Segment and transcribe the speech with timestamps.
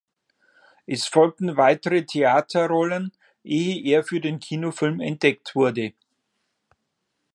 [0.87, 3.11] Es folgten weitere Theaterrollen,
[3.43, 5.93] ehe er für den Kinofilm entdeckt wurde.